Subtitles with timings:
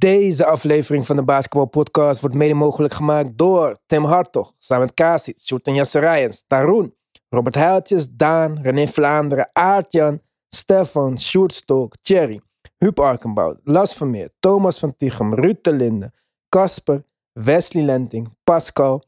[0.00, 5.38] Deze aflevering van de Basketball Podcast wordt mede mogelijk gemaakt door Tim Hartog, Samet Kasic,
[5.40, 6.94] Sjoerd en Jasser Taroen,
[7.28, 12.40] Robert Heiltjes, Daan, René Vlaanderen, Aartjan, Stefan, Sjoerd Stok, Thierry,
[12.78, 16.12] Huub Arkenbout, Las Vermeer, Thomas van Tichem, Ruud de Linde,
[16.48, 19.04] Casper, Wesley Lenting, Pascal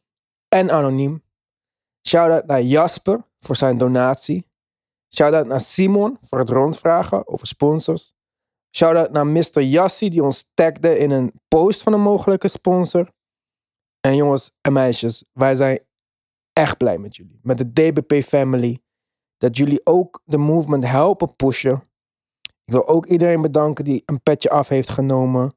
[0.48, 1.22] en Anoniem.
[2.08, 4.46] Shout-out naar Jasper voor zijn donatie.
[5.14, 8.14] Shout-out naar Simon voor het rondvragen over sponsors.
[8.76, 9.60] Shout-out naar Mr.
[9.60, 13.08] Yassi die ons tagde in een post van een mogelijke sponsor.
[14.00, 15.80] En jongens en meisjes, wij zijn
[16.52, 17.40] echt blij met jullie.
[17.42, 18.78] Met de DBP family.
[19.36, 21.90] Dat jullie ook de movement helpen pushen.
[22.64, 25.56] Ik wil ook iedereen bedanken die een petje af heeft genomen.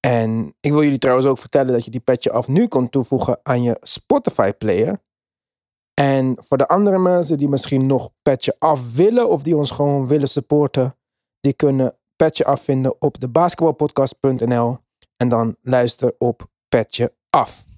[0.00, 3.40] En ik wil jullie trouwens ook vertellen dat je die petje af nu kon toevoegen
[3.42, 5.02] aan je Spotify player.
[5.94, 10.06] En voor de andere mensen die misschien nog petje af willen of die ons gewoon
[10.06, 10.96] willen supporten,
[11.40, 14.76] die kunnen petje afvinden op de basketbalpodcast.nl
[15.16, 17.69] en dan luister op petje af.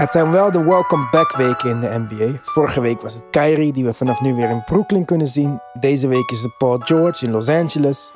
[0.00, 2.38] Het zijn wel de welcome back weken in de NBA.
[2.42, 5.60] Vorige week was het Kyrie die we vanaf nu weer in Brooklyn kunnen zien.
[5.80, 8.12] Deze week is het Paul George in Los Angeles.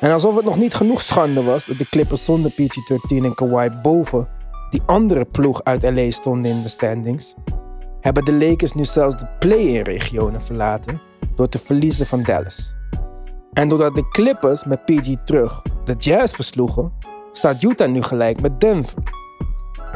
[0.00, 3.70] En alsof het nog niet genoeg schande was dat de Clippers zonder PG-13 en Kawhi
[3.82, 4.28] boven
[4.70, 7.34] die andere ploeg uit LA stonden in de standings,
[8.00, 11.00] hebben de Lakers nu zelfs de play-in regionen verlaten
[11.36, 12.74] door te verliezen van Dallas.
[13.52, 16.92] En doordat de Clippers met PG terug de Jazz versloegen,
[17.32, 19.24] staat Utah nu gelijk met Denver.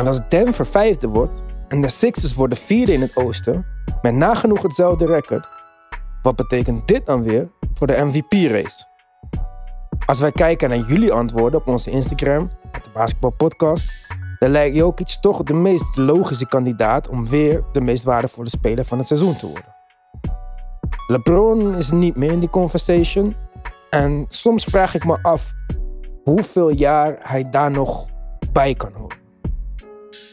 [0.00, 3.66] En als Denver vijfde wordt en de Sixers worden vierde in het oosten,
[4.02, 5.48] met nagenoeg hetzelfde record,
[6.22, 8.84] wat betekent dit dan weer voor de MVP-race?
[10.06, 13.90] Als wij kijken naar jullie antwoorden op onze Instagram, de Basketball Podcast,
[14.38, 18.98] dan lijkt Jokic toch de meest logische kandidaat om weer de meest waardevolle speler van
[18.98, 19.74] het seizoen te worden.
[21.06, 23.36] LeBron is niet meer in die conversation
[23.90, 25.52] en soms vraag ik me af
[26.22, 28.06] hoeveel jaar hij daar nog
[28.52, 29.19] bij kan horen.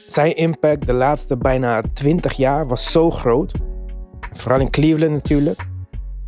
[0.08, 3.54] Zijn impact de laatste bijna 20 jaar was zo groot.
[4.34, 5.68] Vooral in Cleveland natuurlijk.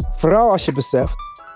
[0.10, 1.16] Vooral als je beseft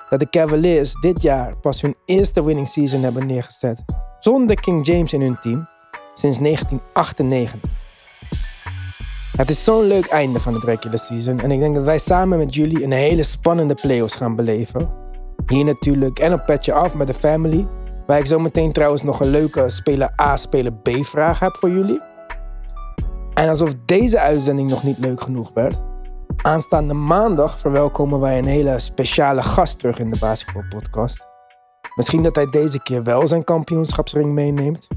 [0.10, 3.84] dat de Cavaliers dit jaar pas hun eerste winning season hebben neergezet
[4.20, 5.68] zonder King James in hun team
[6.14, 7.72] sinds 1998.
[9.38, 12.38] Het is zo'n leuk einde van het regular season en ik denk dat wij samen
[12.38, 14.90] met jullie een hele spannende playoffs gaan beleven.
[15.48, 17.68] Hier natuurlijk en op petje af met de family,
[18.08, 21.70] waar ik zo meteen trouwens nog een leuke speler A, speler B vraag heb voor
[21.70, 22.12] jullie.
[23.44, 25.82] En alsof deze uitzending nog niet leuk genoeg werd,
[26.42, 31.28] aanstaande maandag verwelkomen wij een hele speciale gast terug in de basketbalpodcast.
[31.96, 34.88] Misschien dat hij deze keer wel zijn kampioenschapsring meeneemt.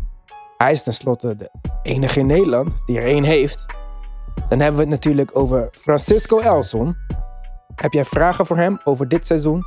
[0.56, 1.50] Hij is tenslotte de
[1.82, 3.66] enige in Nederland die er één heeft.
[4.48, 6.96] Dan hebben we het natuurlijk over Francisco Elson.
[7.74, 9.62] Heb jij vragen voor hem over dit seizoen?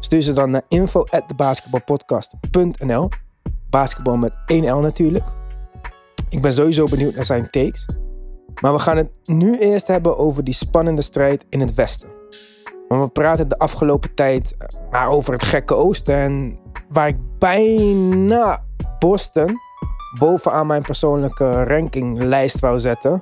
[0.00, 3.08] Stuur ze dan naar info@thebasketballpodcast.nl.
[3.70, 5.24] Basketbal met 1L natuurlijk.
[6.28, 7.86] Ik ben sowieso benieuwd naar zijn takes.
[8.60, 12.08] Maar we gaan het nu eerst hebben over die spannende strijd in het Westen.
[12.88, 16.14] Want we praten de afgelopen tijd eh, maar over het gekke Oosten.
[16.14, 18.64] En waar ik bijna
[18.98, 19.58] Boston
[20.18, 23.20] bovenaan mijn persoonlijke rankinglijst wou zetten,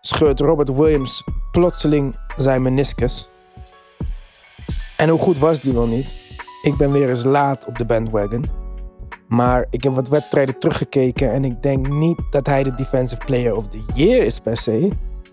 [0.00, 3.28] scheurt Robert Williams plotseling zijn meniscus.
[4.96, 6.14] En hoe goed was die wel niet?
[6.62, 8.63] Ik ben weer eens laat op de bandwagon.
[9.28, 13.56] Maar ik heb wat wedstrijden teruggekeken en ik denk niet dat hij de Defensive Player
[13.56, 14.90] of the Year is per se.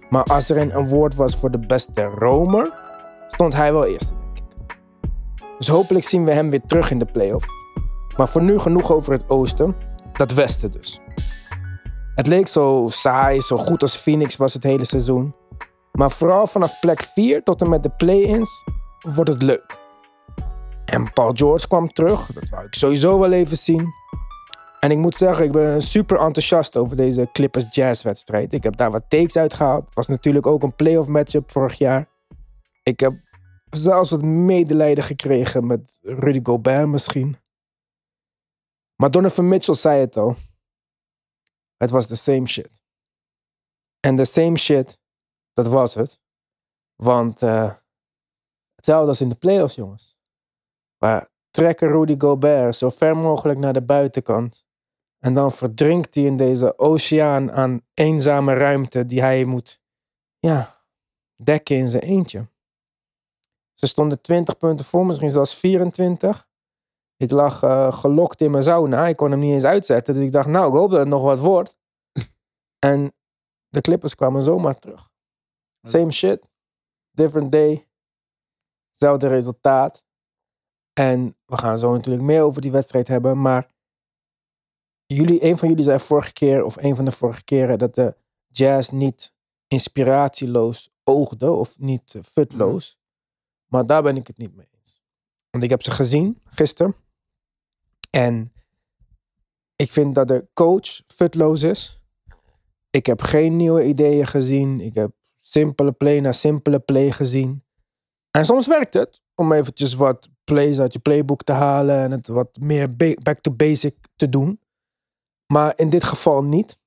[0.09, 2.74] Maar als er een award was voor de beste romer,
[3.28, 4.44] stond hij wel eerst, denk ik.
[5.57, 7.46] Dus hopelijk zien we hem weer terug in de playoff.
[8.18, 9.75] Maar voor nu genoeg over het oosten,
[10.13, 10.99] dat westen dus.
[12.16, 15.35] Het leek zo saai, zo goed als Phoenix was het hele seizoen.
[15.91, 18.64] Maar vooral vanaf plek 4 tot en met de play-ins
[18.99, 19.80] wordt het leuk.
[20.91, 22.34] En Paul George kwam terug.
[22.34, 23.93] Dat wou ik sowieso wel even zien.
[24.79, 28.53] En ik moet zeggen, ik ben super enthousiast over deze Clippers Jazz wedstrijd.
[28.53, 29.85] Ik heb daar wat takes uitgehaald.
[29.85, 32.09] Het was natuurlijk ook een playoff matchup vorig jaar.
[32.84, 33.14] Ik heb
[33.70, 37.38] zelfs wat medelijden gekregen met Rudy Gobert misschien.
[38.96, 40.35] Maar Donovan Mitchell zei het al.
[41.78, 42.82] Het was the same shit.
[43.99, 44.99] En the same shit,
[45.53, 46.22] dat was het.
[46.96, 47.73] Want uh,
[48.76, 50.20] hetzelfde als in de playoffs, jongens.
[51.03, 54.66] Maar trekken Rudy Gobert zo ver mogelijk naar de buitenkant.
[55.20, 59.82] En dan verdrinkt hij in deze oceaan aan eenzame ruimte die hij moet
[60.40, 60.84] ja,
[61.44, 62.48] dekken in zijn eentje.
[63.74, 66.48] Ze stonden 20 punten voor, misschien zelfs 24.
[67.18, 69.08] Ik lag eh, gelokt in mijn sauna.
[69.08, 70.14] Ik kon hem niet eens uitzetten.
[70.14, 71.78] Dus ik dacht, nou, ik hoop dat het nog wat wordt.
[72.90, 73.14] en
[73.68, 75.09] de Clippers kwamen zomaar terug.
[75.82, 76.50] Same shit.
[77.12, 77.88] Different day.
[78.90, 80.03] Hetzelfde resultaat.
[81.02, 83.42] En we gaan zo natuurlijk meer over die wedstrijd hebben.
[83.42, 83.68] Maar
[85.06, 88.16] jullie, een van jullie zei vorige keer, of een van de vorige keren, dat de
[88.48, 89.34] jazz niet
[89.68, 93.00] inspiratieloos oogde of niet uh, futloos.
[93.66, 95.02] Maar daar ben ik het niet mee eens.
[95.50, 96.96] Want ik heb ze gezien gisteren.
[98.09, 98.53] En
[99.76, 102.02] ik vind dat de coach futloos is.
[102.90, 104.80] Ik heb geen nieuwe ideeën gezien.
[104.80, 107.64] Ik heb simpele play na simpele play gezien.
[108.32, 112.28] En soms werkt het om eventjes wat plays uit je playbook te halen en het
[112.28, 114.59] wat meer back to basic te doen.
[115.53, 116.80] Maar in dit geval niet.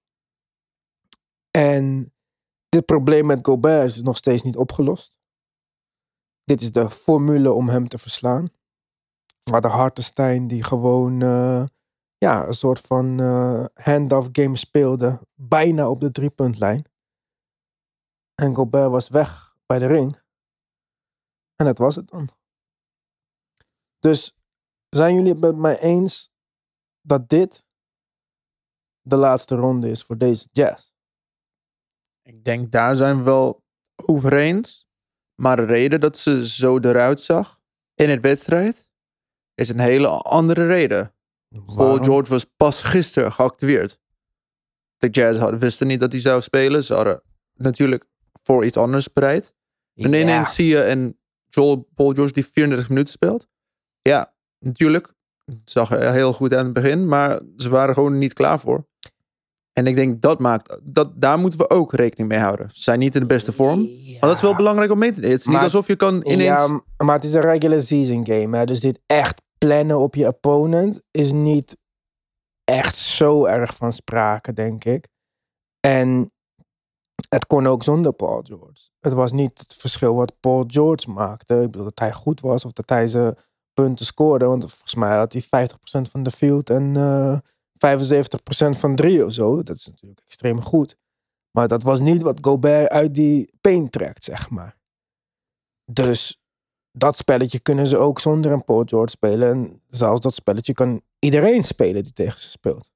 [1.51, 2.13] En
[2.69, 5.19] dit probleem met Gobert is nog steeds niet opgelost.
[6.45, 8.49] Dit is de formule om hem te verslaan.
[9.43, 11.65] Waar de Hartenstein die gewoon uh,
[12.19, 15.21] ja, een soort van uh, hand-off game speelde.
[15.35, 16.85] Bijna op de driepuntlijn.
[18.35, 20.23] En Gobert was weg bij de ring.
[21.57, 22.29] En dat was het dan.
[24.05, 24.37] Dus
[24.89, 26.33] zijn jullie het met mij eens
[27.01, 27.65] dat dit
[29.01, 30.91] de laatste ronde is voor deze jazz?
[32.23, 33.65] Ik denk daar zijn we wel
[33.97, 34.89] over eens.
[35.35, 37.61] Maar de reden dat ze zo eruit zag
[37.95, 38.91] in het wedstrijd
[39.55, 41.15] is een hele andere reden.
[41.67, 44.01] Paul George was pas gisteren geactiveerd.
[44.97, 46.85] De Jazz hadden, wisten niet dat hij zou spelen.
[46.85, 47.23] Ze hadden
[47.55, 48.05] natuurlijk
[48.43, 49.55] voor iets anders bereid.
[49.95, 51.19] En ineens zie je en
[51.49, 53.53] Joel, Paul George die 34 minuten speelt.
[54.09, 55.15] Ja, natuurlijk.
[55.45, 58.87] Het zag er heel goed aan het begin, maar ze waren gewoon niet klaar voor.
[59.73, 62.71] En ik denk dat maakt, dat, daar moeten we ook rekening mee houden.
[62.71, 63.81] Ze zijn niet in de beste vorm.
[63.81, 65.21] Maar dat is wel belangrijk om mee te.
[65.21, 66.67] Het is niet alsof je kan ineens...
[66.67, 68.57] Ja, maar het is een regular season game.
[68.57, 68.65] Hè?
[68.65, 71.77] Dus dit echt plannen op je opponent is niet
[72.65, 75.09] echt zo erg van sprake, denk ik.
[75.81, 76.33] En
[77.29, 78.89] het kon ook zonder Paul George.
[79.01, 81.55] Het was niet het verschil wat Paul George maakte.
[81.55, 83.37] Ik bedoel dat hij goed was of dat hij zijn
[83.75, 84.45] punten scoorde.
[84.45, 87.39] Want volgens mij had hij 50% van de field en eh
[87.85, 89.63] 75% van drie of zo.
[89.63, 90.97] Dat is natuurlijk extreem goed.
[91.51, 94.77] Maar dat was niet wat Gobert uit die paint trekt, zeg maar.
[95.93, 96.43] Dus
[96.93, 99.51] dat spelletje kunnen ze ook zonder een Paul George spelen.
[99.51, 102.93] En zelfs dat spelletje kan iedereen spelen die tegen ze speelt.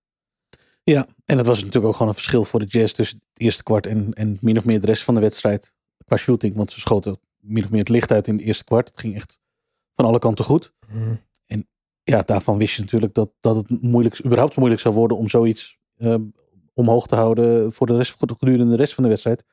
[0.83, 3.63] Ja, en dat was natuurlijk ook gewoon een verschil voor de Jazz tussen het eerste
[3.63, 5.75] kwart en, en min of meer de rest van de wedstrijd.
[6.05, 8.89] Qua shooting, want ze schoten min of meer het licht uit in het eerste kwart.
[8.89, 9.41] Het ging echt
[9.99, 10.73] van alle kanten goed.
[12.03, 15.79] Ja, daarvan wist je natuurlijk dat, dat het moeilijk, überhaupt moeilijk zou worden om zoiets
[15.97, 16.23] ehm,
[16.75, 19.45] omhoog te houden voor de rest, voor de- gedurende de rest van de wedstrijd.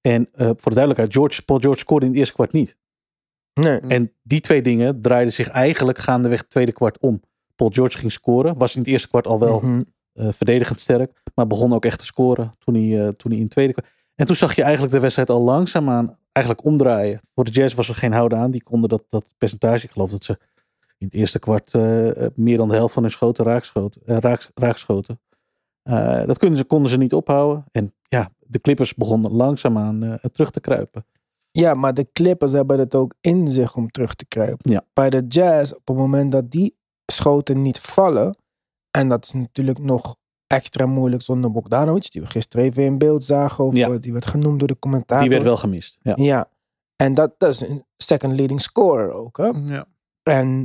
[0.00, 2.76] En eh, voor de duidelijkheid, George, Paul George scoorde in het eerste kwart niet.
[3.54, 3.80] Nee.
[3.80, 7.22] En die twee dingen draaiden zich eigenlijk gaandeweg het tweede kwart om.
[7.54, 9.82] Paul George ging scoren, was in het eerste kwart al wel Mhm.
[10.12, 11.22] eh, verdedigend sterk.
[11.34, 13.84] Maar begon ook echt te scoren toen hij, eh, toen hij in het tweede kwam.
[14.14, 17.20] En toen zag je eigenlijk de wedstrijd al langzaamaan eigenlijk omdraaien.
[17.34, 18.50] Voor de Jazz was er geen houden aan.
[18.50, 20.38] Die konden dat, dat percentage, ik geloof dat ze
[20.98, 24.02] in het eerste kwart eh, meer dan de helft van hun schoten raakschoten.
[24.06, 25.20] eh, raaks, raakschoten.
[25.82, 27.64] Eh, dat konden ze, konden ze niet ophouden.
[27.72, 31.06] En ja, de Clippers begonnen langzaamaan terug te kruipen.
[31.50, 34.72] Ja, maar de Clippers hebben het ook in zich om terug te kruipen.
[34.72, 34.84] Ja.
[34.92, 36.76] Bij de Jazz, op het moment dat die
[37.12, 38.36] schoten niet vallen,
[38.90, 40.16] en dat is natuurlijk nog
[40.54, 43.88] extra moeilijk zonder Bogdanovic, die we gisteren even in beeld zagen, of Ja.
[43.90, 45.22] eh, die werd genoemd door de commentator.
[45.22, 45.98] Die werd wel gemist.
[46.02, 46.12] Ja.
[46.16, 46.48] Ja,
[46.96, 49.36] en dat, dat is een second leading scorer ook.
[49.36, 49.46] Hè?
[49.64, 49.84] Ja.
[50.22, 50.62] En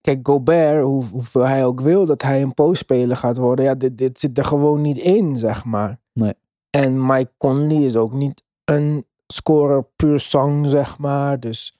[0.00, 3.98] kijk, Gobert, hoe, hoeveel hij ook wil dat hij een postspeler gaat worden, ja, dit,
[3.98, 5.98] dit zit er gewoon niet in, zeg maar.
[6.12, 6.34] Nee.
[6.70, 11.40] En Mike Conley is ook niet een scorer puur sang, zeg maar.
[11.40, 11.74] Dus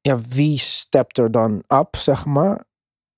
[0.00, 2.64] ja, wie stept er dan up, zeg maar?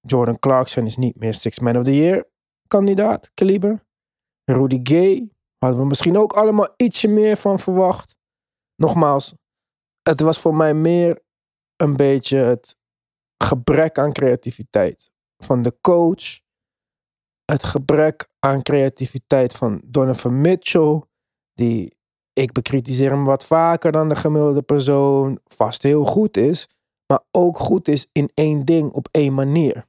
[0.00, 2.24] Jordan Clarkson is niet meer Six Man of the Year
[2.68, 3.84] kandidaat, kaliber.
[4.44, 8.16] Rudy Gay hadden we misschien ook allemaal ietsje meer van verwacht.
[8.76, 9.34] Nogmaals,
[10.02, 11.22] het was voor mij meer
[11.76, 12.76] een beetje het
[13.44, 16.40] gebrek aan creativiteit van de coach.
[17.44, 21.02] Het gebrek aan creativiteit van Donovan Mitchell.
[21.54, 21.96] Die,
[22.32, 25.40] ik bekritiseer hem wat vaker dan de gemiddelde persoon.
[25.44, 26.68] Vast heel goed is.
[27.06, 29.86] Maar ook goed is in één ding op één manier.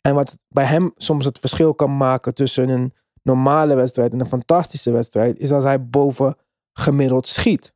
[0.00, 4.26] En wat bij hem soms het verschil kan maken tussen een normale wedstrijd en een
[4.26, 5.38] fantastische wedstrijd.
[5.38, 6.36] Is als hij boven
[6.72, 7.74] gemiddeld schiet.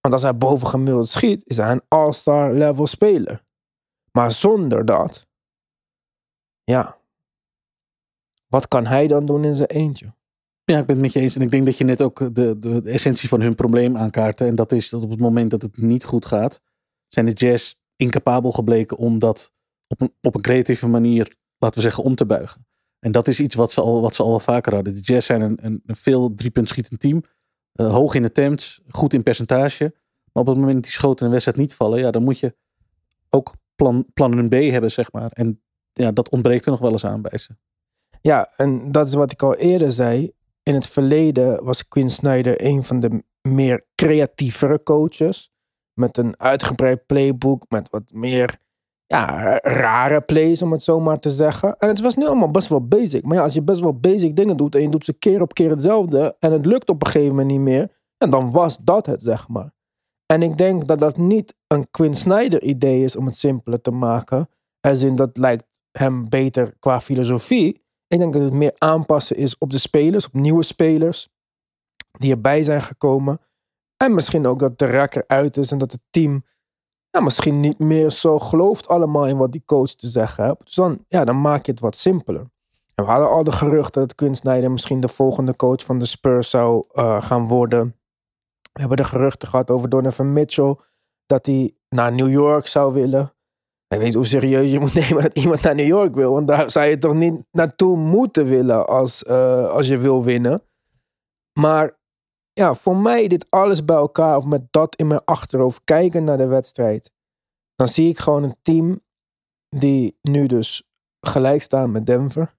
[0.00, 3.44] Want als hij boven gemiddeld schiet, is hij een all-star level speler.
[4.10, 5.26] Maar zonder dat,
[6.64, 6.98] ja,
[8.46, 10.14] Wat kan hij dan doen in zijn eentje?
[10.64, 11.36] Ja, ik ben het met je eens.
[11.36, 14.40] En ik denk dat je net ook de, de, essentie van hun probleem aankaart.
[14.40, 16.60] En dat is dat op het moment dat het niet goed gaat,
[17.08, 19.52] zijn de Jazz incapabel gebleken om dat
[19.88, 22.66] op een, op een creatieve manier, laten we zeggen, om te buigen.
[22.98, 24.94] En dat is iets wat ze al, wat ze al wel vaker hadden.
[24.94, 27.22] De Jazz zijn een, een, een veel driepunt schietend team.
[27.72, 29.94] Eh, hoog in attempts, goed in percentage.
[30.32, 32.38] Maar op het moment dat die schoten in de wedstrijd niet vallen, ja, dan moet
[32.38, 32.54] je
[33.30, 35.30] ook plan, plannen B hebben, zeg maar.
[35.30, 35.62] En
[35.92, 37.56] ja, dat ontbreekt er nog wel eens aan bij ze.
[38.20, 40.32] Ja, en dat is wat ik al eerder zei.
[40.62, 45.52] In het verleden was Quinn Snyder een van de meer creatievere coaches.
[45.92, 48.58] Met een uitgebreid playbook, met wat meer
[49.06, 51.76] ja, rare plays, om het zo maar te zeggen.
[51.78, 53.24] En het was nu allemaal best wel basic.
[53.24, 55.54] Maar ja, als je best wel basic dingen doet en je doet ze keer op
[55.54, 59.06] keer hetzelfde en het lukt op een gegeven moment niet meer, en dan was dat
[59.06, 59.74] het, zeg maar.
[60.26, 63.90] En ik denk dat dat niet een Quinn Snyder idee is om het simpeler te
[63.90, 64.48] maken.
[64.80, 67.84] Als in dat lijkt hem beter qua filosofie.
[68.06, 71.28] Ik denk dat het meer aanpassen is op de spelers, op nieuwe spelers
[72.18, 73.40] die erbij zijn gekomen.
[73.96, 76.44] En misschien ook dat de rekker uit is en dat het team
[77.10, 80.64] ja, misschien niet meer zo gelooft allemaal in wat die coach te zeggen heeft.
[80.64, 82.50] Dus dan, ja, dan maak je het wat simpeler.
[82.94, 86.50] En we hadden al de geruchten dat Snyder misschien de volgende coach van de Spurs
[86.50, 87.96] zou uh, gaan worden.
[88.72, 90.76] We hebben de geruchten gehad over Donovan Mitchell.
[91.26, 93.32] Dat hij naar New York zou willen.
[93.88, 96.32] Ik weet hoe serieus je moet nemen dat iemand naar New York wil.
[96.32, 100.62] Want daar zou je toch niet naartoe moeten willen als, uh, als je wil winnen.
[101.52, 101.95] Maar
[102.58, 106.36] ja, voor mij dit alles bij elkaar, of met dat in mijn achterhoofd, kijken naar
[106.36, 107.12] de wedstrijd.
[107.74, 109.00] Dan zie ik gewoon een team
[109.68, 110.88] die nu dus
[111.20, 112.56] gelijk staat met Denver.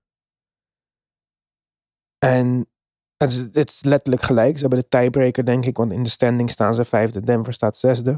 [2.17, 2.69] En
[3.17, 4.55] het is, het is letterlijk gelijk.
[4.55, 5.77] Ze hebben de tiebreaker, denk ik.
[5.77, 7.21] Want in de standing staan ze vijfde.
[7.21, 8.11] Denver staat zesde.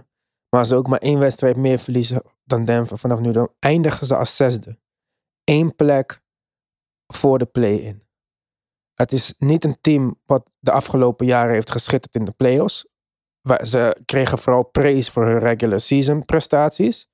[0.49, 4.07] Maar als ze ook maar één wedstrijd meer verliezen dan Denver vanaf nu, dan eindigen
[4.07, 4.77] ze als zesde.
[5.43, 6.21] Eén plek
[7.13, 8.08] voor de play-in.
[9.01, 12.85] Het is niet een team wat de afgelopen jaren heeft geschitterd in de playoffs.
[13.61, 17.07] Ze kregen vooral praise voor hun regular season prestaties.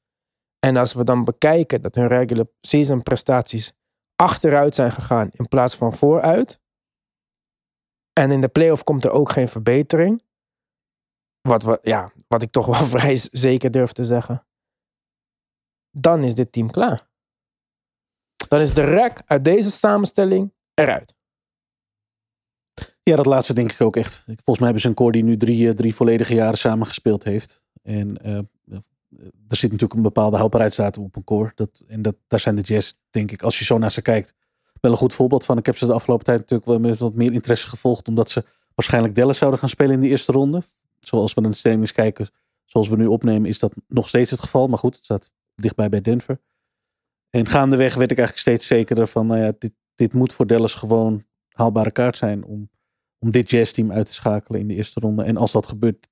[0.60, 3.74] En als we dan bekijken dat hun regular season prestaties
[4.16, 6.60] achteruit zijn gegaan in plaats van vooruit.
[8.14, 10.24] En in de playoff komt er ook geen verbetering.
[11.42, 14.48] Wat, we, ja, wat ik toch wel vrij zeker durf te zeggen.
[15.92, 17.08] Dan is dit team klaar.
[18.48, 21.16] Dan is de rek uit deze samenstelling eruit.
[23.10, 24.24] Ja, dat laatste denk ik ook echt.
[24.26, 27.66] Volgens mij hebben ze een core die nu drie, drie volledige jaren samengespeeld heeft.
[27.84, 28.38] En uh,
[29.48, 31.52] er zit natuurlijk een bepaalde houdbaarheidsdatum op een core.
[31.56, 34.34] Dat, en dat, daar zijn de Jazz, denk ik, als je zo naar ze kijkt,
[34.82, 35.58] wel een goed voorbeeld van.
[35.58, 38.08] Ik heb ze de afgelopen tijd natuurlijk wel met wat meer interesse gevolgd.
[38.08, 38.46] Omdat ze
[38.76, 40.62] waarschijnlijk Dallas zouden gaan spelen in de eerste ronde.
[41.00, 42.28] Zoals we naar de stemmings kijken,
[42.66, 44.68] zoals we nu opnemen, is dat nog steeds het geval.
[44.68, 46.40] Maar goed, het staat dichtbij bij Denver.
[47.30, 50.74] En gaandeweg werd ik eigenlijk steeds zekerder van, nou ja, dit, dit moet voor Dallas
[50.74, 52.70] gewoon haalbare kaart zijn om
[53.26, 55.24] om dit jazzteam uit te schakelen in de eerste ronde.
[55.24, 56.10] En als dat gebeurt,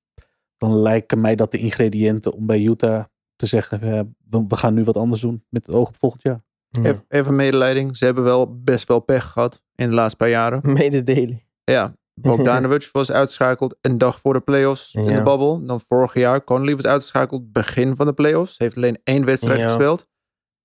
[0.56, 3.04] dan lijken mij dat de ingrediënten om bij Utah
[3.36, 6.44] te zeggen, we, we gaan nu wat anders doen met het oog op volgend jaar.
[6.68, 7.02] Ja.
[7.08, 7.96] Even medeleiding.
[7.96, 10.60] Ze hebben wel best wel pech gehad in de laatste paar jaren.
[10.72, 11.46] Mededeling.
[11.64, 15.00] Ja, Bogdanovic was uitgeschakeld een dag voor de playoffs ja.
[15.00, 15.64] in de babbel.
[15.64, 18.58] Dan vorig jaar, Conley was uitgeschakeld begin van de playoffs.
[18.58, 19.66] Heeft alleen één wedstrijd ja.
[19.66, 20.06] gespeeld.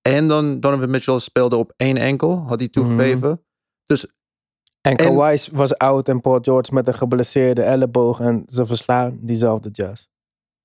[0.02, 3.30] En dan Donovan Mitchell speelde op één enkel, had hij toegegeven.
[3.30, 3.44] Mm.
[3.84, 4.08] Dus
[4.82, 8.20] en Kawhi was oud en Paul George met een geblesseerde elleboog.
[8.20, 10.06] En ze verslaan diezelfde jazz.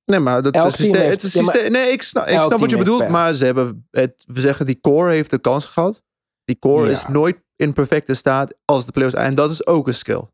[0.04, 1.10] Nee, maar dat is systeem.
[1.10, 1.72] het is systeem.
[1.72, 3.08] nee, ik snap, ik snap wat je bedoelt.
[3.08, 6.02] Maar ze hebben, het, we zeggen, die core heeft de kans gehad.
[6.44, 6.90] Die core ja.
[6.90, 9.16] is nooit in perfecte staat als de playoffs.
[9.16, 10.24] En dat is ook een skill.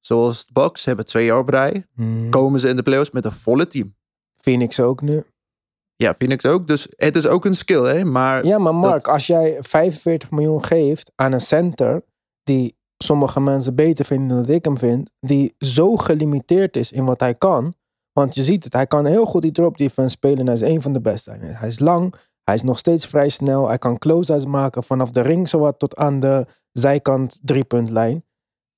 [0.00, 1.86] Zoals de Bucks hebben twee jaar op rij.
[1.94, 2.30] Hmm.
[2.30, 3.94] Komen ze in de playoffs met een volle team.
[4.36, 5.24] Phoenix ook nu.
[5.96, 6.66] Ja, Phoenix ook.
[6.66, 8.04] Dus het is ook een skill, hè.
[8.04, 9.12] Maar ja, maar Mark, dat...
[9.14, 12.02] als jij 45 miljoen geeft aan een center
[12.42, 17.20] die sommige mensen beter vinden dan ik hem vind, die zo gelimiteerd is in wat
[17.20, 17.74] hij kan.
[18.12, 20.60] Want je ziet het, hij kan heel goed die drop defense spelen en hij is
[20.60, 21.30] een van de beste.
[21.40, 22.14] Hij is lang,
[22.44, 25.96] hij is nog steeds vrij snel, hij kan close-outs maken vanaf de ring zowat tot
[25.96, 28.24] aan de zijkant driepuntlijn.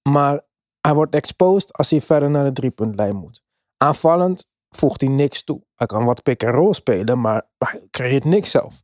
[0.08, 0.40] Maar
[0.80, 3.42] hij wordt exposed als hij verder naar de driepuntlijn moet.
[3.76, 5.62] Aanvallend voegt hij niks toe.
[5.74, 8.82] Hij kan wat pick-and-roll spelen, maar hij creëert niks zelf.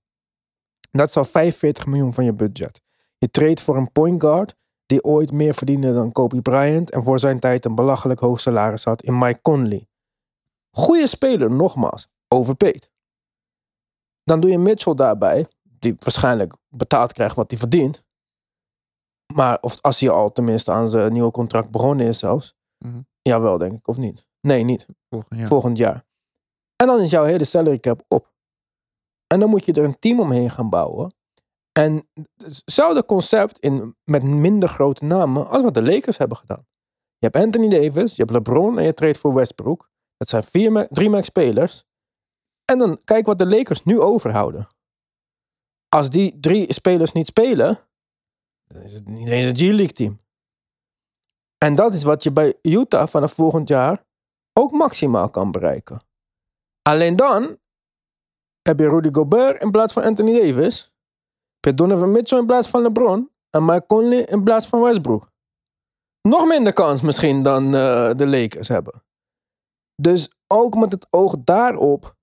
[0.91, 2.81] Dat is al 45 miljoen van je budget.
[3.19, 4.57] Je treedt voor een point guard
[4.89, 8.85] die ooit meer verdiende dan Kobe Bryant en voor zijn tijd een belachelijk hoog salaris
[8.85, 9.89] had in Mike Conley.
[10.71, 12.91] Goeie speler, nogmaals, overpaid.
[14.25, 18.03] Dan doe je Mitchell daarbij, die waarschijnlijk betaald krijgt wat hij verdient.
[19.35, 22.57] Maar of als hij al tenminste aan zijn nieuwe contract begonnen is zelfs.
[22.79, 23.07] Mm -hmm.
[23.23, 24.27] Jawel, denk ik, of niet?
[24.41, 24.87] Nee, niet.
[25.09, 25.49] Volgend jaar.
[25.49, 26.07] Volgend jaar.
[26.77, 28.33] En dan is jouw hele salary cap op.
[29.27, 31.15] En dan moet je er een team omheen gaan bouwen.
[31.79, 36.67] En hetzelfde concept in, met minder grote namen als wat de Lakers hebben gedaan.
[37.19, 39.91] Je hebt Anthony Davis, je hebt LeBron en je treedt voor Westbrook.
[40.17, 41.85] Dat zijn vier, drie max spelers.
[42.65, 44.69] En dan kijk wat de Lakers nu overhouden.
[45.89, 47.79] Als die drie spelers niet spelen,
[48.67, 50.21] dan is het niet eens een G-League team.
[51.59, 54.05] En dat is wat je bij Utah vanaf volgend jaar
[54.53, 56.03] ook maximaal kan bereiken.
[56.83, 57.59] Alleen dan
[58.63, 60.93] heb je Rudy Gobert in plaats van Anthony Davis.
[61.61, 63.31] Je Donovan Mitchell in plaats van LeBron.
[63.51, 65.31] En Mike Conley in plaats van Westbrook.
[66.29, 69.03] Nog minder kans misschien dan eh, de Lakers hebben.
[70.03, 72.17] Dus ook met het oog daarop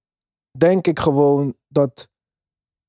[0.58, 2.10] denk ik gewoon dat...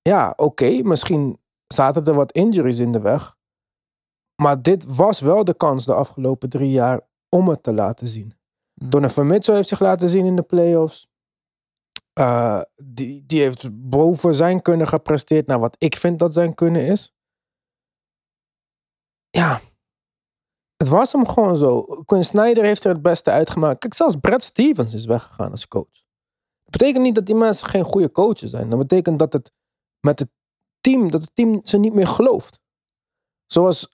[0.02, 3.36] Ja, oké, misschien zaten er wat injuries in de weg.
[4.42, 8.34] Maar dit was wel de kans de afgelopen drie jaar om het te laten zien.
[8.74, 11.08] Donovan Mitchell heeft zich laten zien in de playoffs.
[12.18, 16.86] Eh, die, die heeft boven zijn kunnen gepresteerd naar wat ik vind dat zijn kunnen
[16.86, 17.14] is.
[19.30, 19.60] Ja,
[20.76, 21.82] het was hem gewoon zo.
[21.82, 23.78] Quinn Snyder heeft er het beste uitgemaakt.
[23.78, 25.92] Kijk, zelfs Brad Stevens is weggegaan als coach.
[26.64, 28.70] Dat betekent niet dat die mensen geen goede coaches zijn.
[28.70, 29.52] Dat betekent dat het
[30.00, 30.28] met het
[30.80, 32.60] team, dat het team ze niet meer gelooft.
[33.46, 33.88] Zoals,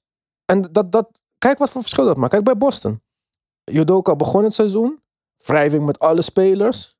[0.45, 2.33] en dat, dat, kijk wat voor verschil dat maakt.
[2.33, 3.03] Kijk bij Boston.
[3.65, 5.03] Judoka begon het seizoen.
[5.37, 6.97] Wrijving met alle spelers.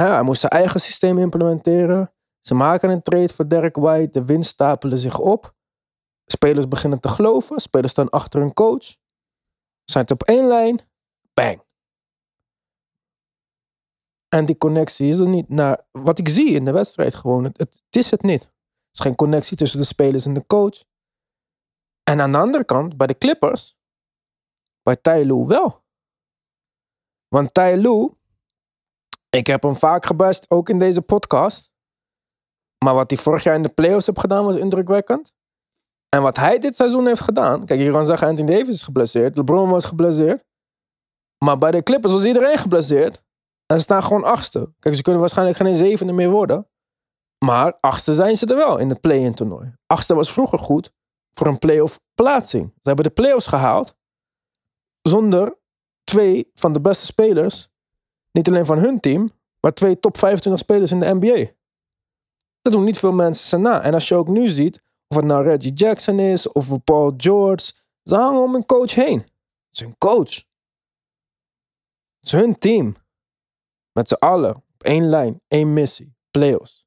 [0.00, 2.12] Hij moest zijn eigen systeem implementeren.
[2.40, 4.10] Ze maken een trade voor Derek White.
[4.10, 5.54] De winst stapelen zich op.
[6.26, 7.60] Spelers beginnen te geloven.
[7.60, 8.96] Spelers staan achter hun coach.
[9.84, 10.80] Zijn het op één lijn.
[11.34, 11.62] Bang.
[14.28, 15.48] En die connectie is er niet.
[15.48, 17.44] Nou, wat ik zie in de wedstrijd gewoon.
[17.44, 18.42] Het, is het niet.
[18.42, 18.50] Er
[18.92, 20.84] is geen connectie tussen de spelers en de coach.
[22.02, 23.76] En aan de andere kant, bij de Clippers,
[24.82, 25.82] bij Ty Lue wel.
[27.28, 28.16] Want Ty Lue,
[29.34, 31.72] ik heb hem vaak gebast, ook in deze podcast.
[32.84, 35.32] Maar wat hij vorig jaar in de playoffs heeft gedaan, was indrukwekkend.
[36.08, 37.64] En wat hij dit seizoen heeft gedaan.
[37.64, 39.36] Kijk, je kan zeggen, Anthony Davis is geblesseerd.
[39.36, 40.44] LeBron was geblesseerd.
[41.44, 43.22] Maar bij de Clippers was iedereen geblesseerd.
[43.66, 44.74] En ze staan gewoon achtste.
[44.78, 46.68] Kijk, ze kunnen waarschijnlijk geen zevende meer worden.
[47.44, 49.74] Maar achtste zijn ze er wel in het play-in toernooi.
[49.86, 50.92] Achtste was vroeger goed
[51.32, 52.72] voor een play-off plaatsing.
[52.74, 53.96] Ze hebben de play-offs gehaald.
[55.02, 55.58] Zonder
[56.04, 57.68] twee van de beste spelers.
[58.38, 59.30] Niet alleen van hun team.
[59.60, 61.52] Maar twee top 25 spelers in de NBA.
[62.62, 63.82] Dat doen niet veel mensen ze na.
[63.82, 64.82] En als je ook nu ziet.
[65.08, 66.48] Of het nou Reggie Jackson is.
[66.48, 67.72] Of Paul George.
[68.02, 69.18] Ze hangen om een coach heen.
[69.18, 69.28] Het
[69.70, 70.34] is hun coach.
[70.34, 70.44] Het
[72.20, 72.94] is hun team.
[73.92, 74.56] Met z'n allen.
[74.56, 75.40] Op één lijn.
[75.48, 76.14] één missie.
[76.30, 76.86] Playoffs.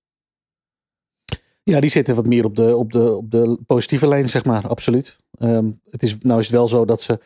[1.63, 4.67] Ja, die zitten wat meer op de, op de, op de positieve lijn, zeg maar.
[4.67, 5.17] Absoluut.
[5.31, 7.19] Ehm, het is, nou is het wel zo dat ze,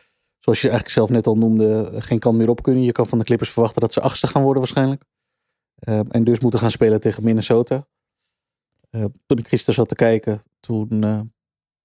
[0.44, 2.82] zoals je eigenlijk zelf net al noemde, geen kant meer op kunnen.
[2.82, 5.04] Je kan van de Clippers verwachten dat ze achtste gaan worden waarschijnlijk.
[5.78, 7.86] Ehm, en dus moeten gaan spelen tegen Minnesota.
[8.90, 11.20] Uh, toen ik gisteren zat te kijken, toen uh,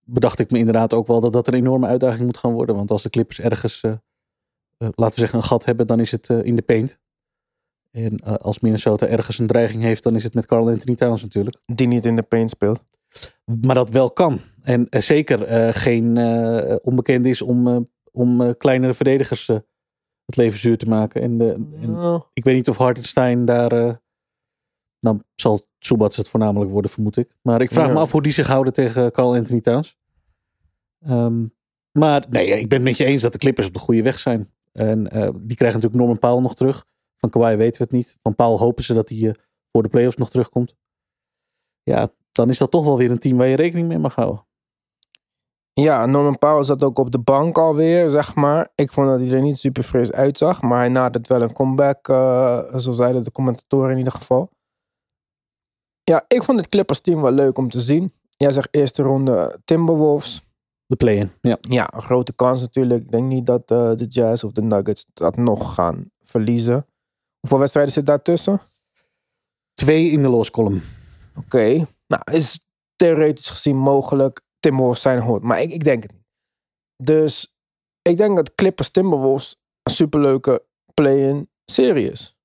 [0.04, 2.76] bedacht ik me inderdaad ook wel dat dat een enorme uitdaging moet gaan worden.
[2.76, 3.82] Want als de Clippers ergens,
[4.78, 7.00] laten we zeggen, een gat hebben, dan is het in de paint.
[7.92, 11.58] En als Minnesota ergens een dreiging heeft, dan is het met Carl Anthony Towns natuurlijk.
[11.66, 12.84] Die niet in de paint speelt.
[13.62, 14.40] Maar dat wel kan.
[14.64, 16.18] En zeker geen
[16.84, 17.86] onbekend is om,
[18.18, 19.48] om kleinere verdedigers
[20.26, 21.22] het leven zuur te maken.
[21.22, 21.42] En,
[21.82, 22.22] en Oh.
[22.34, 24.02] ik weet niet of Hartenstein daar...
[25.00, 27.36] dan zal Subats het voornamelijk worden, vermoed ik.
[27.42, 27.94] Maar ik vraag Ja.
[27.94, 29.98] me af hoe die zich houden tegen Carl Anthony Towns.
[31.00, 31.46] Ehm,
[31.92, 34.20] maar nee, ik ben het met je eens dat de Clippers op de goede weg
[34.20, 34.48] zijn.
[34.72, 36.86] En eh, die krijgen natuurlijk Norman Powell nog terug.
[37.18, 38.18] Van Kawhi weten we het niet.
[38.22, 39.34] Van Powell hopen ze dat hij eh,
[39.68, 40.76] voor de playoffs nog terugkomt.
[41.84, 44.46] Ja, dan is dat toch wel weer een team waar je rekening mee mag houden.
[45.82, 48.70] Ja, Norman Powell zat ook op de bank alweer, zeg maar.
[48.76, 50.62] Ik vond dat hij er niet super fris uitzag.
[50.62, 54.50] Maar hij nadert wel een comeback, eh, zo zeiden de commentatoren in ieder geval.
[56.04, 58.14] Ja, ik vond het Clippers team wel leuk om te zien.
[58.38, 60.46] Jij zegt eerste ronde Timberwolves.
[60.86, 61.58] De play-in, ja.
[61.62, 63.04] Ja, een grote kans natuurlijk.
[63.04, 66.86] Ik denk niet dat eh, de Jazz of de Nuggets dat nog gaan verliezen.
[67.40, 68.62] Hoeveel wedstrijden zit daartussen?
[69.74, 70.82] Twee in de loss column.
[71.36, 72.60] Oké, nou is
[72.96, 74.46] theoretisch gezien mogelijk.
[74.60, 76.26] Timberwolves zijn hot, maar ik, ik denk het niet.
[77.04, 77.56] Dus
[78.02, 82.38] ik denk dat Clippers Timberwolves een superleuke play-in serie is.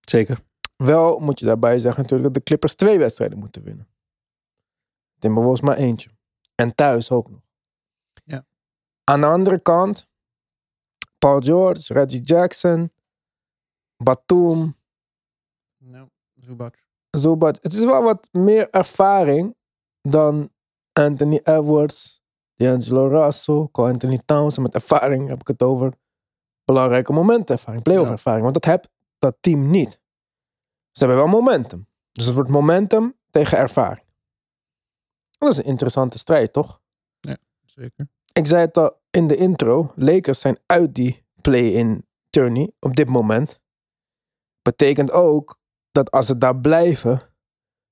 [0.00, 0.46] Zeker.
[0.76, 3.88] Wel moet je daarbij zeggen natuurlijk dat de Clippers twee wedstrijden moeten winnen.
[5.18, 6.10] Timberwolves maar eentje.
[6.54, 7.40] En thuis ook nog.
[8.24, 8.46] Ja.
[9.04, 10.08] Aan de andere kant,
[11.18, 12.92] Paul George, Reggie Jackson,
[13.96, 14.76] Batum,
[15.78, 16.86] Nou, Zubac.
[17.10, 17.62] Zubac.
[17.62, 19.56] Het is wel wat meer ervaring
[20.00, 20.52] dan
[20.98, 22.22] Anthony Edwards,
[22.54, 24.56] D'Angelo Russell, Carl Anthony Towns.
[24.56, 25.92] En met ervaring heb ik het over
[26.64, 28.12] belangrijke momentervaring, playoff Ja.
[28.12, 28.42] ervaring.
[28.42, 30.00] Want dat heeft dat team niet.
[30.92, 31.86] Ze hebben wel momentum.
[32.12, 34.06] Dus het wordt momentum tegen ervaring.
[35.38, 36.80] Dat is een interessante strijd, toch?
[37.64, 38.08] Zeker.
[38.32, 39.92] Ik zei het al in de intro.
[39.94, 43.60] Lakers zijn uit die play-in tourney op dit moment.
[44.62, 45.58] Betekent ook
[45.90, 47.20] dat als ze daar blijven,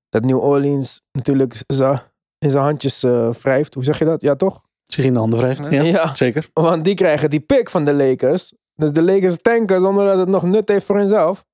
[0.08, 1.98] dat New Orleans natuurlijk ze
[2.38, 3.74] in zijn handjes eh, wrijft.
[3.74, 4.20] Hoe zeg je dat?
[4.20, 4.64] Ja, toch?
[4.84, 5.70] Zich in de handen wrijft.
[5.70, 6.14] Ja, Ja.
[6.14, 6.48] zeker.
[6.52, 8.54] Want die krijgen die pick van de Lakers.
[8.74, 11.44] Dus de Lakers tanken zonder dat het nog nut heeft voor hunzelf.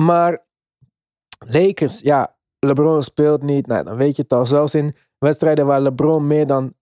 [0.00, 0.46] Maar
[1.46, 3.66] Lakers, ja, LeBron speelt niet.
[3.66, 4.46] Nou, dan weet je het al.
[4.46, 6.74] Zelfs in wedstrijden waar LeBron meer dan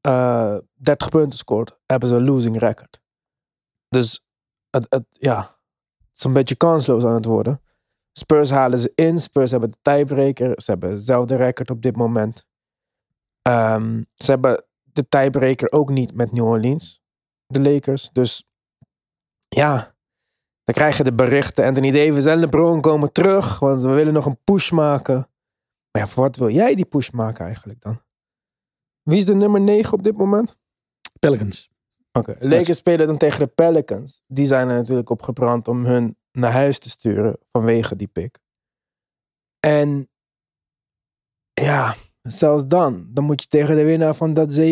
[0.00, 3.00] eh 30 punten scoort, hebben ze een losing record.
[3.88, 4.24] Dus
[4.70, 5.38] het, het, ja,
[5.98, 7.62] het is een beetje kansloos aan het worden.
[8.12, 9.20] Spurs halen ze in.
[9.20, 10.62] Spurs hebben de tiebreaker.
[10.62, 12.46] Ze hebben hetzelfde record op dit moment.
[13.48, 17.00] Ehm, ze hebben de tiebreaker ook niet met New Orleans
[17.46, 18.10] de Lakers.
[18.10, 18.48] Dus
[19.48, 19.94] ja,
[20.64, 21.64] dan krijg je de berichten.
[21.64, 25.16] Anthony Davis en LeBron komen terug, want we willen nog een push maken.
[25.90, 28.02] Maar ja, voor wat wil jij die push maken eigenlijk dan?
[29.02, 30.56] Wie is de nummer 9 op dit moment?
[31.18, 31.70] Pelicans.
[32.12, 34.22] Oké, Lakers spelen dan tegen de Pelicans.
[34.26, 38.38] Die zijn er natuurlijk op gebrand om hun naar huis te sturen vanwege die pick.
[39.60, 40.08] En
[41.52, 41.94] ja,
[42.30, 44.62] zelfs dan, dan moet je tegen de winnaar van dat 7-18.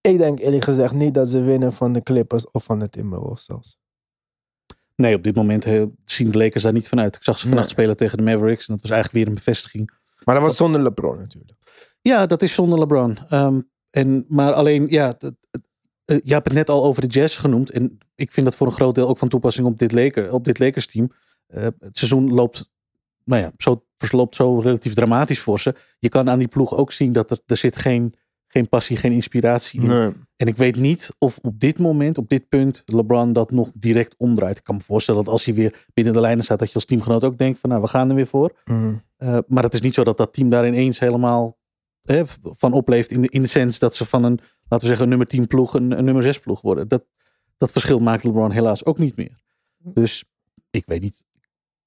[0.00, 3.44] Ik denk eerlijk gezegd niet dat ze winnen van de Clippers of van de Timberwolves
[3.44, 3.76] zelfs.
[4.96, 7.16] Nee, op dit moment eh, zien de Lakers daar niet vanuit.
[7.16, 7.74] Ik zag ze vannacht Nee.
[7.76, 8.68] spelen tegen de Mavericks.
[8.68, 9.90] En dat was eigenlijk weer een bevestiging.
[10.24, 11.58] Maar dat was zonder LeBron natuurlijk.
[12.00, 13.18] Ja, dat is zonder LeBron.
[13.28, 15.34] Ehm, en, maar alleen, ja, het-
[16.04, 17.70] eh, je hebt het net al over de Jazz genoemd.
[17.70, 20.44] En ik vind dat voor een groot deel ook van toepassing op dit, Laker, op
[20.44, 21.10] dit Lakers team.
[21.46, 22.70] Eh, het seizoen loopt,
[23.24, 25.74] nou ja, zo, verloopt zo relatief dramatisch voor ze.
[25.98, 28.14] Je kan aan die ploeg ook zien dat er, er zit geen,
[28.46, 30.14] geen passie, geen inspiratie in.
[30.36, 34.14] En ik weet niet of op dit moment, op dit punt, LeBron dat nog direct
[34.18, 34.58] omdraait.
[34.58, 36.84] Ik kan me voorstellen dat als hij weer binnen de lijnen staat, dat je als
[36.84, 38.56] teamgenoot ook denkt van nou, we gaan er weer voor.
[38.64, 38.94] Mhm.
[39.18, 41.58] Uh, maar het is niet zo dat dat team daar ineens helemaal
[42.00, 43.10] hè, van opleeft.
[43.10, 44.38] In de, in de sens dat ze van een,
[44.68, 46.88] laten we zeggen, een nummer 10 ploeg een, een nummer 6 ploeg worden.
[46.88, 47.04] Dat,
[47.56, 49.36] dat verschil maakt LeBron helaas ook niet meer.
[49.78, 50.24] Dus
[50.70, 51.24] ik weet niet.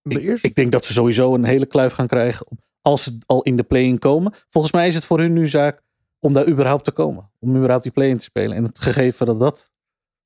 [0.09, 2.47] De Ik, ik denk dat ze sowieso een hele kluif gaan krijgen.
[2.81, 4.33] Als ze al in de play-in komen.
[4.47, 5.81] Volgens mij is het voor hun nu zaak
[6.19, 7.31] om daar überhaupt te komen.
[7.39, 8.57] Om überhaupt die play-in te spelen.
[8.57, 9.69] En het gegeven dat dat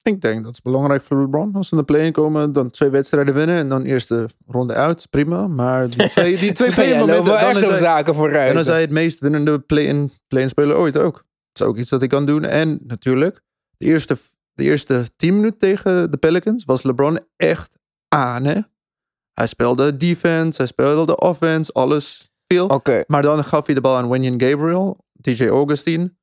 [0.02, 1.56] Ik denk dat is belangrijk voor LeBron.
[1.56, 5.08] Als ze in de play-in komen, dan twee wedstrijden winnen en dan eerste ronde uit.
[5.10, 5.48] Prima.
[5.48, 8.50] Maar die twee, die twee play-in Ja, momenten, lopen dan echt is hij, zaken vooruit.
[8.50, 11.14] en dan hij het meest winnende play-in play speler ooit ook.
[11.52, 12.44] Dat is ook iets dat hij kan doen.
[12.44, 13.42] En natuurlijk,
[13.78, 14.18] de eerste,
[14.54, 18.44] de eerste 10 minuten tegen de Pelicans was LeBron echt aan.
[18.44, 18.60] Hè?
[19.34, 22.68] Hij speelde defense, hij speelde de offense, alles veel.
[22.68, 26.14] Oké, Maar dan gaf hij de bal aan Wenyan Gabriel, DJ Augustine.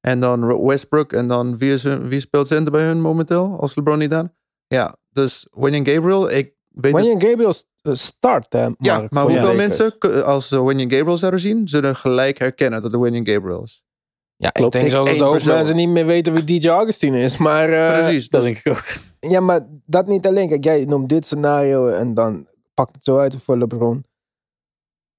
[0.00, 1.12] En dan Westbrook.
[1.12, 3.56] En dan wie, is hun, wie speelt center bij hun momenteel?
[3.60, 4.32] Als LeBron niet aan?
[4.66, 6.30] Ja, dus Wenyan Gabriel.
[6.30, 7.52] Ik weet het- Gabriel
[7.82, 11.96] eh, start, hè, Mark, Ja, maar hoeveel mensen, als ze Wenyan Gabriel zouden zien, zullen
[11.96, 13.84] gelijk herkennen dat het Wenyan Gabriel is.
[14.36, 14.72] Ja, ik Klopt.
[14.72, 17.36] denk Ik- zo dat de hoop mensen niet meer weten wie DJ Augustine is.
[17.36, 18.28] Maar eh, Precies.
[18.28, 18.84] dat dus- denk ik ook.
[19.32, 20.48] Ja, maar dat niet alleen.
[20.48, 24.06] Kijk, jij noemt dit scenario en dan pakt het zo uit voor LeBron.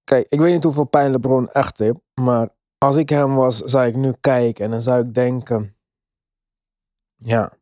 [0.04, 2.00] Kijk, ik weet niet hoeveel pijn LeBron echt heeft.
[2.14, 5.76] Maar als ik hem was, zou ik nu kijken en dan zou ik denken...
[7.16, 7.58] Ja,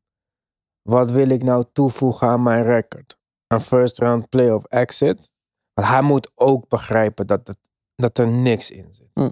[0.81, 3.19] wat wil ik nou toevoegen aan mijn record?
[3.47, 5.29] Een first round playoff exit?
[5.73, 7.58] Want hij moet ook begrijpen dat, het,
[7.95, 9.10] dat er niks in zit.
[9.13, 9.29] Hm.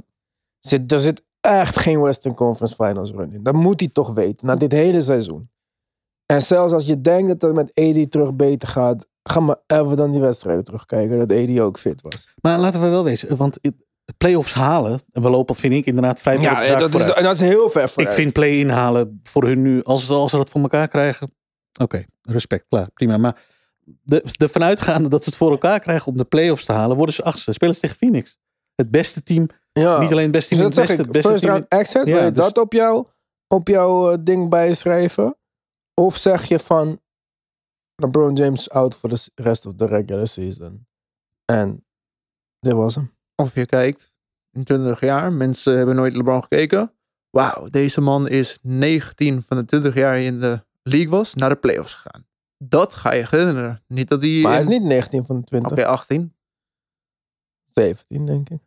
[0.60, 0.92] zit.
[0.92, 3.44] Er zit echt geen Western Conference Finals run in.
[3.44, 5.52] Dat moet hij toch weten, na dit hele seizoen.
[6.26, 9.96] En zelfs als je denkt dat het met AD terug beter gaat, ga maar even
[9.98, 12.34] dan die wedstrijden terugkijken, dat AD ook fit was.
[12.42, 13.60] Maar laten we wel wezen, want
[14.18, 17.40] play-offs halen, en we lopen, vind ik, inderdaad vrij ver Ja, dat is, dat is
[17.40, 18.14] heel ver Ik vooruit.
[18.16, 21.32] vind play-in halen voor hun nu, als, als ze dat voor elkaar krijgen,
[21.82, 23.18] oké, respect, klaar, prima.
[23.18, 23.42] Maar
[24.04, 27.16] de, de vanuitgaande dat ze het voor elkaar krijgen om de play-offs te halen, worden
[27.16, 27.54] ze achtste.
[27.54, 28.38] Spelen ze tegen Phoenix.
[28.76, 30.00] Het beste team, ja.
[30.00, 31.54] niet alleen het beste Dus team, dat het beste, ik, beste first team.
[31.56, 33.10] round exit, Ja, wil je dus- dat op jouw
[33.48, 35.38] op jouw eh, ding bijschrijven?
[35.94, 37.00] Of zeg je van
[38.04, 40.88] LeBron James out voor de s- rest of the regular season?
[41.46, 41.86] En
[42.60, 43.12] dit was hem.
[43.36, 44.14] Of je kijkt,
[44.52, 46.94] in 20 jaar, mensen hebben nooit LeBron gekeken.
[47.30, 51.56] Wauw, deze man is 19 van de 20 jaar in de league was, naar de
[51.56, 52.26] playoffs gegaan.
[52.58, 53.84] Dat ga je herinneren.
[53.88, 54.40] Niet dat hij...
[54.42, 56.34] Maar hij is niet 19 van de 20, Oké, 18.
[57.72, 58.60] 17 denk ik.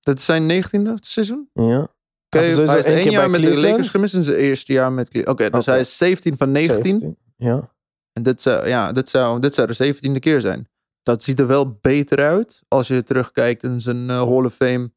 [0.00, 1.50] Dat is zijn 19e seizoen?
[1.52, 1.62] Ja.
[1.82, 1.88] Oké,
[2.28, 3.56] Hij heeft sowieso hij is één jaar met de.
[3.56, 5.40] Lakers gemist in zijn eerste jaar met Cleveland.
[5.40, 6.82] Oké, dus hij is 17 van 19.
[6.84, 7.16] 17.
[7.36, 7.73] Ja.
[8.18, 10.68] En dit zou, ja, dit, zou, dit zou de 17e keer zijn.
[11.02, 14.92] Dat ziet er wel beter uit als je terugkijkt in zijn eh, Hall of Fame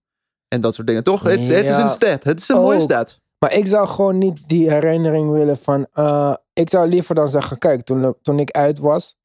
[0.48, 1.04] en dat soort dingen.
[1.04, 1.22] Toch?
[1.24, 2.24] Het, het is een stat.
[2.24, 2.82] Het is een mooie Ook.
[2.84, 3.22] stat.
[3.40, 5.88] Maar ik zou gewoon niet die herinnering willen van...
[5.92, 9.16] eh, ik zou liever dan zeggen, kijk, toen, toen ik uit was...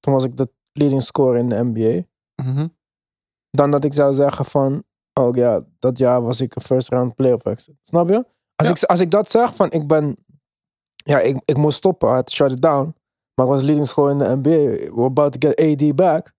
[0.00, 2.02] Toen was ik de leading scorer in de NBA.
[2.42, 2.66] Mhm.
[3.50, 4.84] Dan dat ik zou zeggen van...
[5.20, 7.74] ook ja, dat jaar was ik een first round playoff exit.
[7.82, 8.24] Snap je?
[8.56, 8.74] Als, Ja.
[8.74, 10.16] ik, als ik dat zeg van ik ben,
[10.94, 12.94] ja, ik, ik moest stoppen, I had to shut it down.
[13.34, 14.92] Maar ik was leading scorer in de NBA.
[14.94, 16.32] We're about to get AD back.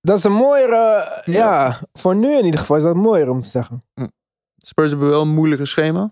[0.00, 1.80] Dat is een mooiere, ja.
[1.92, 3.84] voor nu in ieder geval is dat mooier om te zeggen.
[4.56, 6.10] Spurs hebben wel een moeilijke schema.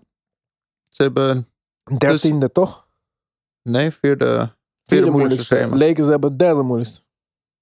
[0.89, 1.45] Ze hebben,
[1.97, 2.87] Dertiende toch?
[3.63, 5.75] nee, vierde, vierde moeilijkste schema.
[5.77, 7.01] Lakers hebben het derde moeilijkste.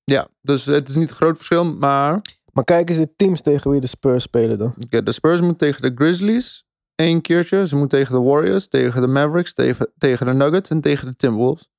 [0.03, 1.65] Ja, dus het is niet een groot verschil.
[1.65, 2.21] Maar
[2.53, 4.73] Maar kijk eens de teams tegen wie de Spurs spelen dan.
[4.83, 6.65] oké, de Spurs moeten tegen de Grizzlies
[6.99, 7.67] één keertje.
[7.67, 11.15] Ze moeten tegen de Warriors, tegen de Mavericks, tegen, tegen de Nuggets en tegen de
[11.15, 11.69] Timberwolves.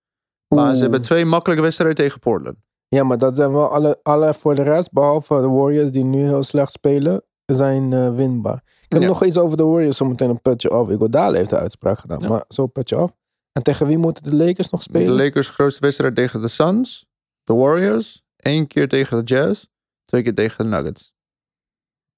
[0.49, 0.75] Maar Oeh.
[0.75, 2.57] ze hebben twee makkelijke wedstrijden tegen Portland.
[2.89, 6.23] Ja, maar dat zijn wel alle, alle voor de rest, behalve de Warriors die nu
[6.25, 8.63] heel slecht spelen, zijn eh, winbaar.
[8.65, 9.07] Ik heb Ja.
[9.09, 10.91] nog iets over de Warriors, zometeen een putje af.
[10.91, 12.29] Iguodala heeft de uitspraak gedaan, Ja.
[12.29, 13.13] maar zo putje af.
[13.53, 15.15] En tegen wie moeten de Lakers nog De spelen?
[15.17, 17.07] Lakers grootste wedstrijd tegen de Suns,
[17.45, 19.65] de Warriors, één keer tegen de Jazz,
[20.05, 21.13] twee keer tegen de Nuggets.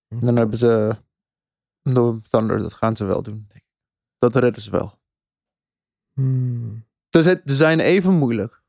[0.09, 0.97] Dan hebben ze
[1.83, 3.45] de Thunder, dat gaan ze wel doen.
[3.49, 3.71] denk ik.
[4.19, 5.01] Dat redden ze wel.
[6.13, 6.87] Hmm.
[7.09, 8.63] Dus het, ze zijn even moeilijk.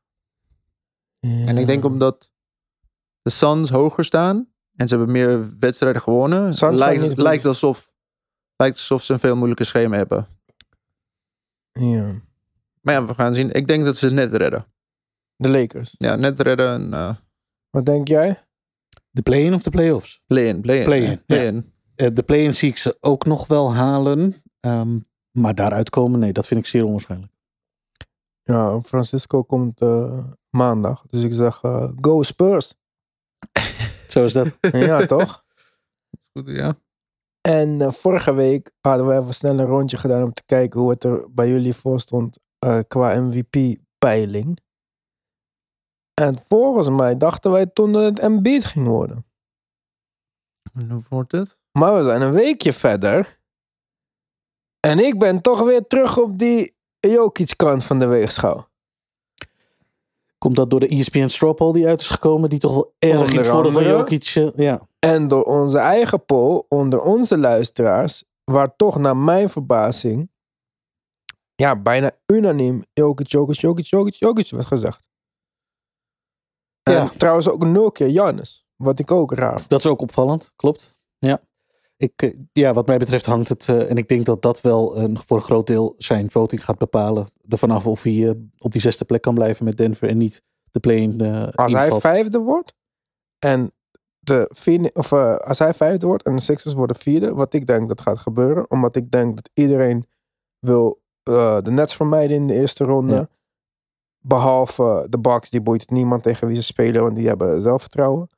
[1.20, 2.30] En ik denk omdat
[3.22, 7.92] de Suns hoger staan en ze hebben meer wedstrijden gewonnen, Suns lijkt, lijkt, alsof,
[8.56, 10.26] lijkt alsof ze een veel moeilijker schema hebben.
[11.72, 12.20] Ja.
[12.80, 13.50] Maar ja, we gaan zien.
[13.50, 14.66] Ik denk dat ze het net redden.
[15.36, 15.94] De Lakers.
[15.98, 17.14] Ja, net redden en eh
[17.70, 18.44] Wat denk jij?
[19.10, 20.22] De play-in of de play-offs?
[20.26, 20.60] play-in.
[20.60, 20.84] Play-in.
[20.84, 21.73] Play-in, play-in.
[21.96, 24.42] Eh, de play-in zie ik ze ook nog wel halen.
[24.60, 24.98] Ehm,
[25.30, 27.32] maar daaruit komen, nee, dat vind ik zeer onwaarschijnlijk.
[28.42, 31.04] Ja, Francisco komt eh, maandag.
[31.06, 32.74] Dus ik zeg, eh, go Spurs.
[34.08, 34.58] Zo is dat.
[34.72, 35.44] ja, toch?
[36.32, 36.74] Goed, ja.
[37.40, 41.04] En vorige week hadden we even snel een rondje gedaan om te kijken hoe het
[41.04, 44.58] er bij jullie voor stond eh, qua MVP-peiling.
[46.14, 49.26] En volgens mij dachten wij toen dat het Embiid ging worden.
[50.72, 51.60] En hoe wordt het?
[51.78, 53.40] Maar we zijn een weekje verder.
[54.80, 58.68] En ik ben toch weer terug op die Jokic-kant van de weegschaal.
[60.38, 63.32] Komt dat door de ESPN straw poll die uit is gekomen, die toch wel erg
[63.32, 63.84] het voordeel van.
[63.84, 64.32] Jokic...
[64.34, 64.88] eh, ja.
[64.98, 70.30] En door onze eigen poll onder onze luisteraars, waar toch naar mijn verbazing,
[71.54, 75.06] ja, bijna unaniem Jokic, Jokic, Jokic, Jokic, Jokic werd gezegd.
[76.82, 77.08] En Ja.
[77.08, 79.68] trouwens ook nul keer Jannes, wat ik ook raar vond.
[79.68, 81.02] Dat is ook opvallend, klopt.
[81.18, 81.40] Ja.
[82.04, 84.98] Ik, eh, ja, wat mij betreft hangt het, eh, en ik denk dat dat wel
[84.98, 87.26] een, voor een groot deel zijn voting gaat bepalen.
[87.48, 90.42] Ervan af of hij eh, op die zesde plek kan blijven met Denver en niet
[90.74, 92.74] de play-in eh, Als hij vijfde wordt
[93.38, 93.72] en
[94.18, 97.66] de vierde, of eh, als hij vijfde wordt en de Sixers worden vierde, wat ik
[97.66, 100.06] denk dat gaat gebeuren, omdat ik denk dat iedereen
[100.58, 103.14] wil eh, de Nets vermijden in de eerste ronde.
[103.14, 103.28] Ja.
[104.18, 108.28] Behalve de Bucks, die boeit niemand tegen wie ze spelen, want die hebben zelfvertrouwen.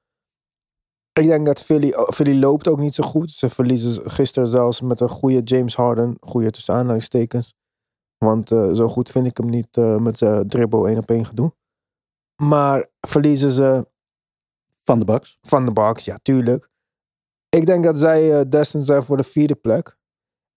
[1.20, 3.30] Ik denk dat Philly, oh, Philly loopt ook niet zo goed.
[3.30, 6.16] Ze verliezen gisteren zelfs met een goede James Harden.
[6.20, 7.54] Goede tussen aanhalingstekens.
[8.18, 11.26] Want eh, zo goed vind ik hem niet eh, met zijn dribbel één op één
[11.26, 11.54] gedoe.
[12.42, 13.88] Maar verliezen ze
[14.84, 15.38] Van de Bucks.
[15.42, 16.70] van de Bucks, ja, tuurlijk.
[17.48, 19.98] Ik denk dat zij eh destined zijn voor de vierde plek.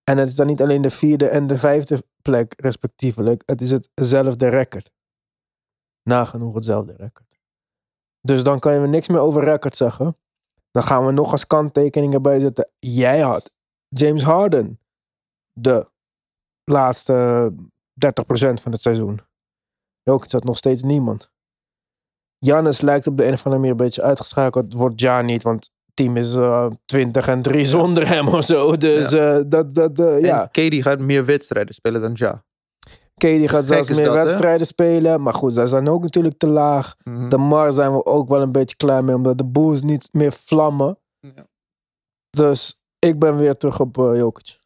[0.04, 3.44] En het is dan niet alleen de vierde en de vijfde plek, respectievelijk.
[3.46, 4.92] Het is hetzelfde record.
[6.04, 7.40] Nagenoeg hetzelfde record.
[8.22, 10.18] Dus dan kan je niks meer over record zeggen.
[10.72, 12.70] Dan gaan we nog als kanttekeningen bij zetten.
[12.80, 13.52] Jij had
[13.88, 14.80] James Harden
[15.54, 15.88] de
[16.64, 17.56] laatste 30%
[18.62, 19.22] van het seizoen.
[20.04, 21.32] Jokic had nog steeds niemand.
[22.38, 24.74] Jannes lijkt op de een of andere manier een beetje uitgeschakeld.
[24.74, 28.78] Wordt Ja niet, want het team is eh 20 en 3 zonder hem of zo.
[28.78, 30.50] Dus eh, dat, dat, eh, ja.
[30.52, 32.44] En KD gaat meer wedstrijden spelen dan Ja.
[33.20, 34.24] Katie gaat zelfs meer dat, hè?
[34.24, 35.22] wedstrijden spelen.
[35.22, 36.96] Maar goed, zij zijn ook natuurlijk te laag.
[37.04, 37.30] Mhm.
[37.30, 40.32] De Mar zijn we ook wel een beetje klaar mee, omdat de Bulls niet meer
[40.32, 41.00] vlammen.
[41.20, 41.48] Ja.
[42.30, 44.58] Dus ik ben weer terug op eh, Jokic.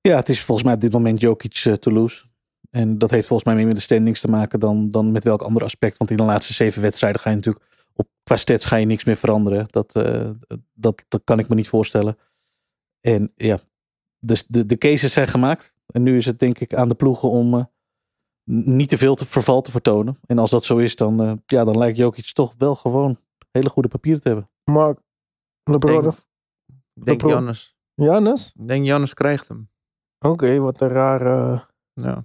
[0.00, 2.24] Ja, het is volgens mij op dit moment Jokic eh, Toulouse.
[2.70, 5.42] En dat heeft volgens mij meer met de standings te maken dan, dan met welk
[5.42, 5.96] ander aspect.
[5.96, 9.04] Want in de laatste zeven wedstrijden ga je natuurlijk op qua stats ga je niks
[9.04, 9.66] meer veranderen.
[9.70, 10.30] Dat, eh,
[10.74, 12.16] dat, dat kan ik me niet voorstellen.
[13.00, 13.58] En ja,
[14.18, 15.74] dus de, de cases zijn gemaakt.
[15.92, 17.64] En nu is het denk ik aan de ploegen om eh,
[18.50, 20.16] niet te veel te verval te vertonen.
[20.26, 23.16] En als dat zo is, dan, eh, ja, dan lijkt Jokic toch wel gewoon
[23.50, 24.50] hele goede papieren te hebben.
[24.64, 25.00] Mark,
[25.64, 26.14] LeBron Denk-
[26.94, 27.30] denk LeBron.
[27.30, 27.76] Jannes.
[27.94, 28.52] Jannes?
[28.58, 29.70] Ik denk Jannes krijgt hem.
[30.18, 31.66] Oké, wat een rare...
[31.92, 32.24] Ja.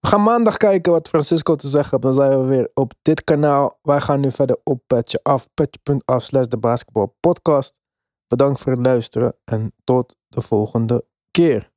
[0.00, 2.02] We gaan maandag kijken wat Francisco te zeggen heeft.
[2.02, 3.78] Dan zijn we weer op dit kanaal.
[3.82, 5.48] Wij gaan nu verder op Petje Af.
[5.54, 7.80] Petje.af slash de basketbal podcast.
[8.26, 11.72] Bedankt voor het luisteren en tot de volgende keer.